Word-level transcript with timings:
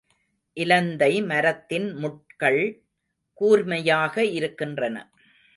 இலந்தை 0.57 1.21
மரத்தின் 1.21 1.93
முட்கள் 1.93 2.83
கூர்மையாக 3.33 4.25
இருக்கின்றன. 4.25 4.97